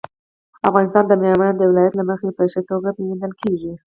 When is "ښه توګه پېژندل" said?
2.51-3.33